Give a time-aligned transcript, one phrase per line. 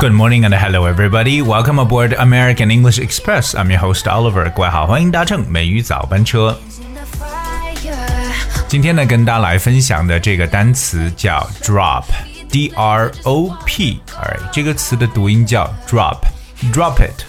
[0.00, 1.42] Good morning and hello everybody.
[1.42, 3.54] Welcome aboard American English Express.
[3.54, 4.50] I'm your host Oliver.
[4.50, 6.58] 各位好，欢迎搭乘美语早班车。
[6.80, 8.32] In the fire.
[8.66, 17.24] 今天呢，跟大家来分享的这个单词叫 drop，d r o p，哎，这个词的读音叫 drop，drop it。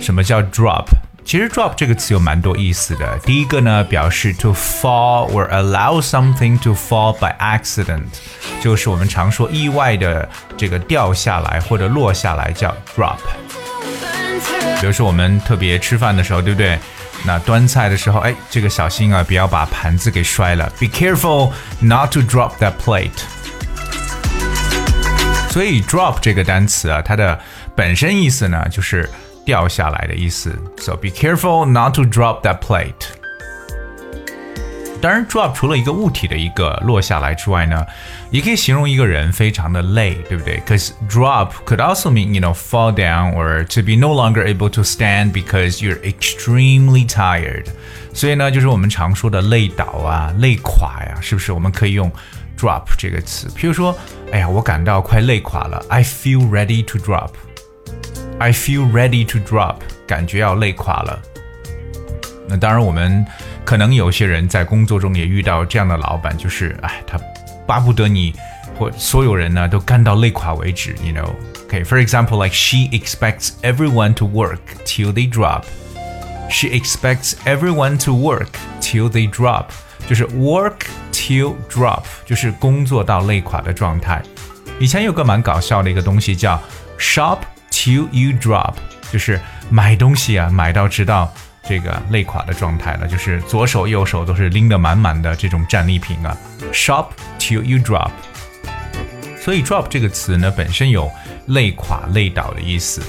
[0.00, 0.86] 什么叫 drop？
[1.25, 3.17] 其实 drop 这个词有蛮多意思的。
[3.19, 8.03] 第一个呢，表示 to fall or allow something to fall by accident，
[8.61, 13.17] 就是我们常说意外的这个掉下来或者落下来叫 drop。
[14.79, 16.77] 比如说我们特别吃饭的时候，对不对？
[17.25, 20.69] 那端菜的时候，哎，这个小心啊，不要把盘子给摔了。
[20.77, 23.11] Be careful not to drop that plate。
[25.49, 27.39] 所以 drop 这个单词啊，它的
[27.75, 29.09] 本身意思呢，就是
[29.44, 30.50] 掉下来的意思。
[30.78, 32.92] So be careful not to drop that plate。
[35.00, 37.86] 当然，drop 除了一个物体的一个落下来之外呢，
[38.32, 40.60] 也可以形容一个人非常的累，对不对？
[40.66, 44.82] Because drop could also mean you know fall down or to be no longer able to
[44.82, 47.66] stand because you're extremely tired。
[48.12, 51.52] 所以呢，就是我们常说的累倒啊、累垮呀，是不是？
[51.52, 52.10] 我们可以用
[52.58, 53.46] drop 这个词。
[53.50, 53.96] 譬如说，
[54.32, 57.30] 哎呀，我感到快累垮了，I feel ready to drop。
[58.38, 61.20] I feel ready to drop，感觉要累垮了。
[62.48, 63.26] 那当然，我们
[63.64, 67.18] 可能有些人在工作中也遇到这样的老板，就是哎，他
[67.66, 68.34] 巴不得你
[68.78, 75.64] 或所有人呢都干到累垮为止，you know。Okay, for example, like she expects everyone to work till they drop.
[76.48, 79.66] She expects everyone to work till they drop，
[80.08, 84.22] 就是 work till drop，就是工作到累垮的状态。
[84.78, 86.58] 以前有个蛮搞笑的一个东西叫
[86.98, 87.40] shop
[87.83, 88.75] Till you drop，
[89.11, 89.37] 就是
[89.69, 91.29] 买东西啊，买到直到
[91.67, 96.37] 这个累垮的状态了，就是左手右手都是拎得满满的这种战利品啊。
[96.71, 97.07] shop
[97.37, 98.11] till you drop。
[99.37, 101.11] 所以 drop 这个词呢，本身有
[101.47, 103.01] 累垮、累倒的意思。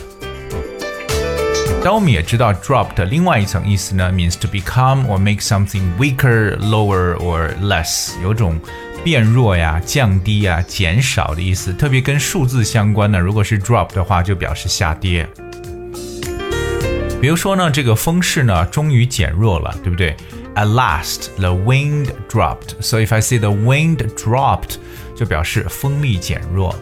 [1.85, 8.59] 但我们也知道 drop 的另外一层意思呢，means to become or make something weaker, lower or less，有种
[9.05, 11.75] 变弱呀、降低呀、减少的意思。
[11.75, 15.29] 特别跟数字相关的，如果是 drop 的话，就表示下跌。
[17.21, 20.17] 比如说呢，这个风势呢终于减弱了，对不对
[20.55, 22.81] ？At last, the wind dropped.
[22.81, 24.77] So if I say the wind dropped，
[25.15, 26.75] 就表示风力减弱。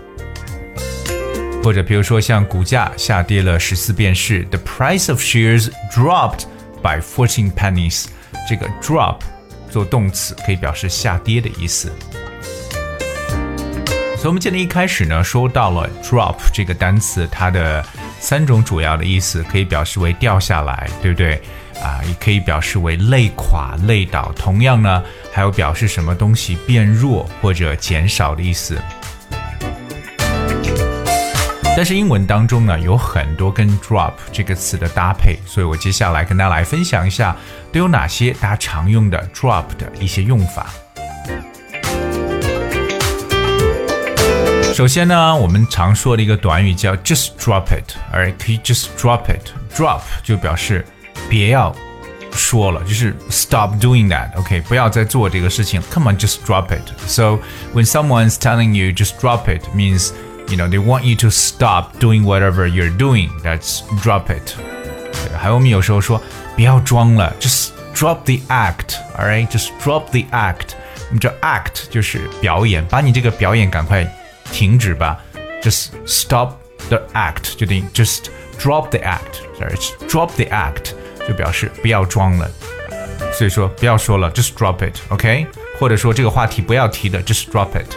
[1.64, 6.44] 或者比如说像股价下跌了十四便士，the price of shares dropped
[6.82, 8.06] by fourteen pennies。
[8.48, 9.18] 这个 drop
[9.72, 11.90] 做动词可以表示下跌的意思。
[14.16, 17.84] 所以我们今天一开始呢，说到了 drop 这个单词，它的
[18.20, 21.42] 三种主要的意思，可以表示为掉下来，对不对？
[21.82, 24.30] 啊，也可以表示为累垮、累倒。
[24.36, 25.02] 同样呢，
[25.32, 28.80] 还有表示什么东西变弱或者减少的意思。
[31.74, 37.34] 但是英文当中呢，有很多跟 drop 这个词的搭配，所以我接下来跟大家来分享一下
[37.72, 40.66] 都有哪些大家常用的 drop 的一些用法。
[44.74, 49.50] 首先呢，我们常说的一个短语叫 just drop it，而可以 just drop it。
[49.74, 50.84] drop 就表示
[51.28, 51.74] 别要
[52.32, 54.28] 说了，就是 stop doing that。
[54.36, 55.80] OK，不要再做这个事情。
[55.90, 56.82] Come on, just drop it.
[57.06, 57.38] So
[57.74, 60.10] when someone's telling you just drop it means
[60.51, 63.29] you know they want you to stop doing whatever you're doing.
[63.43, 64.55] That's drop it.
[65.11, 66.21] 对还有我们有时候说
[66.55, 68.95] 不要装了，just drop the act.
[69.17, 70.75] All right, just drop the act.
[71.07, 74.05] 我们知道 act 就是表演，把你这个表演赶快
[74.51, 75.19] 停止吧。
[75.63, 76.53] Just stop
[76.89, 78.25] the act，就等于 just
[78.59, 79.75] drop the act。Sorry,
[80.07, 80.91] drop the act
[81.27, 82.49] 就表示不要装了。
[83.33, 85.47] 所以说不要说了，just drop it，OK？、
[85.79, 87.95] 或者说这个话题不要提的，just drop it。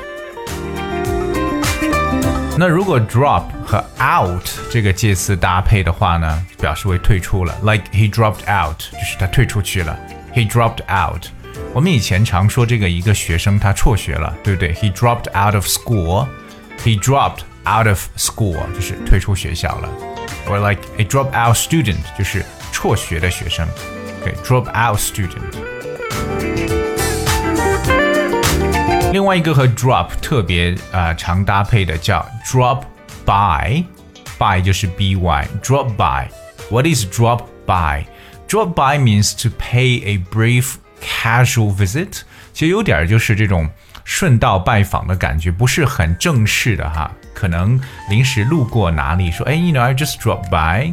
[2.58, 9.98] 那如果 drop 和 out 这个介词搭配的话呢，表示为退出了，like he dropped out，就是他退出去了，
[10.34, 11.24] he dropped out。
[11.72, 14.74] 我们以前常说这个一个学生他辍学了，对不对？
[14.74, 19.88] He dropped out of school，he dropped out of school 就是退出学校了，
[20.46, 23.66] or like a drop out student 就是辍学的学生，
[24.20, 26.63] OK，drop out student。
[29.14, 32.82] 另外一个和 drop 特别啊、呃、常搭配的叫 drop
[33.24, 38.04] by，by 就是 by，drop by。What is drop by?
[38.48, 42.20] Drop by means to pay a brief casual visit，
[42.52, 43.68] 其实有点就是这种
[44.04, 50.92] 顺道拜访的感觉，不是很正式的哈，可能临时路过哪里，说哎，you know I just drop by。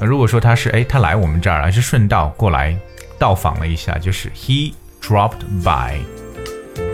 [0.00, 2.76] 如果说他是哎，他来我们这儿，还是顺道过来
[3.18, 5.98] 到访了一下，就是 he dropped by。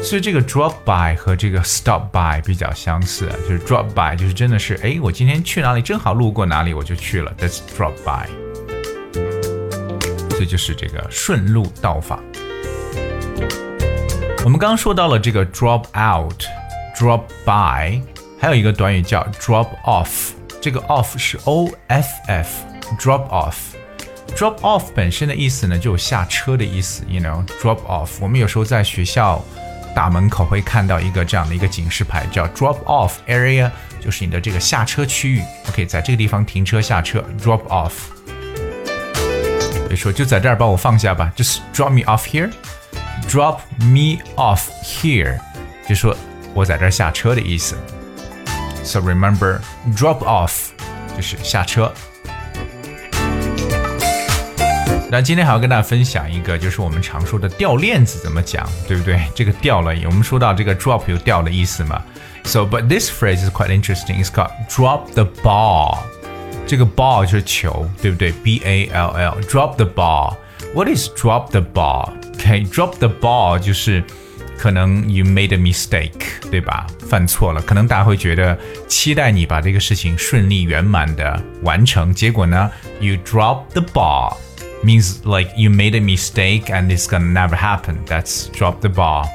[0.01, 8.27] 所以这个 drop by 和这个 stop by 比较相似，就是 drop by 就是真的是哎，我今天去哪里，正好路过哪里，我就去了，that's drop by。
[10.31, 12.23] 这就是这个顺路到访。
[14.43, 18.01] 我们刚刚说到了这个 drop out，drop by，
[18.39, 20.31] 还有一个短语叫 drop off。
[20.61, 23.55] 这个 off 是 o f f，drop off。
[24.35, 28.09] drop off 本身的意思呢，就有下车的意思，you know，drop off。
[28.21, 29.43] 我们有时候在学校
[29.95, 33.69] 大门口会看到一个这样的一个警示牌，叫 drop off area，
[33.99, 35.41] 就是你的这个下车区域。
[35.69, 37.93] OK，在这个地方停车下车，drop off。
[39.87, 42.51] 别说就在这儿把我放下吧，just drop me off here。
[43.27, 45.39] Drop me off here，
[45.87, 46.15] 就说
[46.53, 47.75] 我在这儿下车的意思。
[48.83, 49.59] So remember,
[49.95, 50.69] drop off
[51.15, 51.93] 就是下车。
[55.10, 59.20] 那今天还要跟大家分享一个，就是我们常说的掉链子怎么讲，对不对？
[59.34, 62.02] 这个掉了，我们说到这个 drop 有掉的意思嘛。
[62.44, 64.22] So, but this phrase is quite interesting.
[64.22, 65.98] It's called drop the ball.
[66.66, 68.32] 这个 ball 就是球，对不对？
[68.32, 69.40] B A L L.
[69.42, 70.36] Drop the ball.
[70.74, 72.12] What is drop the ball?
[72.34, 74.02] OK，drop the ball 就是
[74.58, 76.10] 可能 you made a mistake，
[76.50, 76.86] 对吧？
[77.08, 78.58] 犯错了，可能大家会觉得
[78.88, 82.70] 期待你把这个事情顺利圆满的完成，结果呢，
[83.00, 84.34] you drop the ball
[84.82, 87.98] means like you made a mistake and it's gonna never happen.
[88.06, 89.26] That's drop the ball.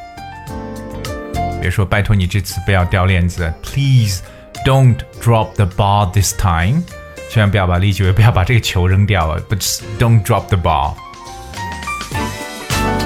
[1.61, 4.21] 别说拜托你这次不要掉链子，Please
[4.65, 6.83] don't drop the ball this time.
[7.29, 10.95] 千万不要把力气，不要把这个球扔掉了，but don't drop the ball.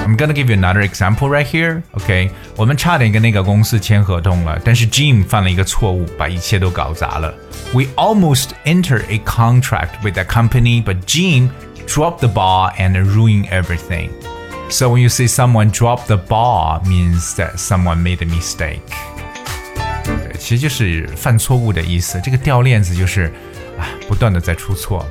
[0.06, 1.82] I'm gonna give you another example right here.
[1.92, 7.34] OK，我们差点跟那个公司签合同了，但是 Jim 犯了一个错误，把一切都搞砸了。
[7.72, 11.48] We almost entered a contract with that company, but Jim
[11.88, 14.10] dropped the ball and ruined everything.
[14.70, 18.80] So when you say someone dropped the ball, means that someone made a mistake.
[20.04, 22.20] 对，其实就是犯错误的意思。
[22.22, 23.32] 这个掉链子就是
[23.78, 25.06] 啊，不断的在出错。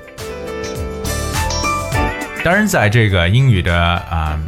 [2.44, 4.40] 当然，在这个英语的啊。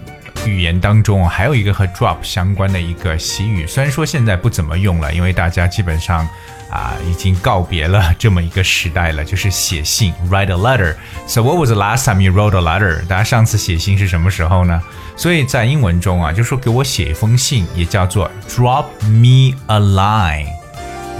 [0.47, 6.27] 语言当中还有一个和 drop 相关的一个习语，虽然说现在不怎么用了，因为大家基本上
[6.71, 10.95] 啊已经告别了这么一个时代了，就是写信 write a letter。
[11.27, 13.07] So what was the last time you wrote a letter？
[13.07, 14.83] 大家上次写信是什么时候呢？
[15.17, 20.47] 所以在英文中啊，就说给我写一封信，也叫做 drop me a line。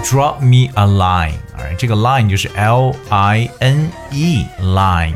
[0.03, 5.13] drop me a line，哎，这个 line 就是 L I N E line。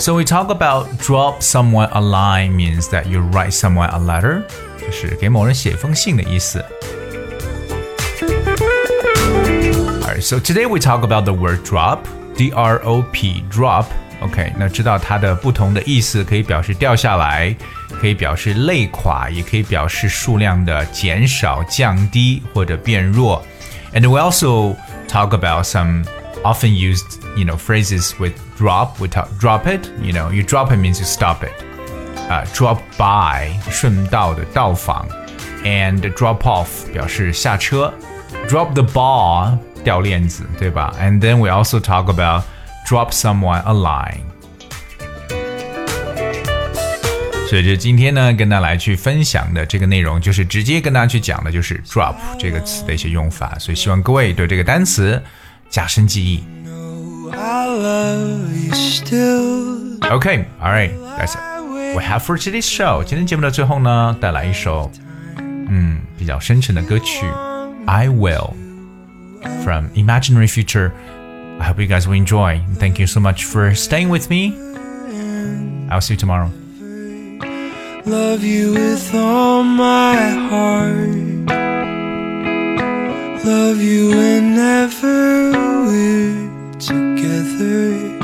[0.00, 4.42] So we talk about drop someone a line means that you write someone a letter，
[4.78, 6.64] 就是给某人写封信的意思。
[10.02, 12.00] Alright, so today we talk about the word drop,
[12.36, 13.86] D-R-O-P, drop.
[14.20, 17.56] OK，那知道它的不同的意思，可以表示掉下来，
[18.00, 23.42] 可以表示累垮，也可以表示数量的减少、降低或者变弱。
[23.94, 24.76] And we also
[25.08, 26.04] talk about some
[26.44, 28.98] often used, you know, phrases with drop.
[29.00, 29.90] We talk drop it.
[30.00, 31.52] You know, you drop it means you stop it.
[32.28, 35.06] Uh, drop by 顺道的到访，
[35.64, 37.92] and drop off 表示下车，
[38.48, 40.92] drop the ball 掉链子，对吧？
[41.00, 42.42] And then we also talk about
[42.88, 44.22] drop someone a line。
[47.48, 53.56] 所以，就今天呢，跟大家来去分享的这个内容，就是直接跟大家去讲的，就是 drop 这个词的一些用法。
[53.60, 55.22] 所以，希望各位对这个单词。
[55.70, 56.44] 加深记忆。
[60.08, 61.40] Okay, all right, that's it.
[61.94, 63.02] We have for today's show.
[63.02, 64.90] 今天节目的最后呢，带来一首
[65.38, 67.26] 嗯比较深沉的歌曲《
[67.86, 70.92] I Will》from Imaginary Future.
[71.58, 72.60] I hope you guys will enjoy.
[72.78, 74.52] Thank you so much for staying with me.
[75.88, 76.50] I'll see you tomorrow.
[78.04, 80.16] Love you with all my
[80.50, 81.50] heart
[83.43, 85.51] love you whenever
[85.85, 88.19] we're together.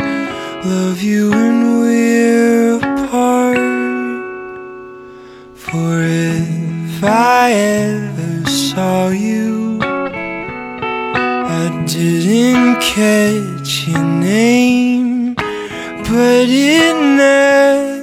[0.63, 3.57] Love you when we're apart.
[5.55, 17.96] For if I ever saw you, I didn't catch your name, but it never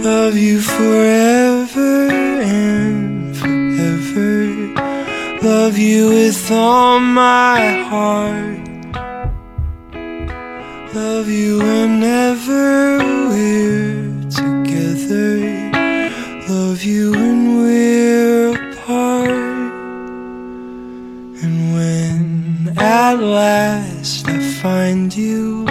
[0.00, 4.38] love you forever and forever.
[5.42, 8.58] Love you with all my heart.
[10.94, 15.38] Love you whenever we're together.
[16.48, 19.30] love you when we're apart.
[21.42, 25.66] And when at last I find you,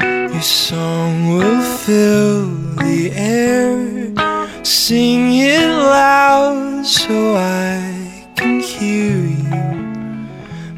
[0.00, 3.68] your song will fill the air.
[4.64, 9.58] Sing it loud so I can hear you.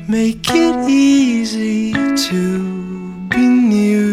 [0.08, 2.42] Make it easy to
[3.28, 4.09] be near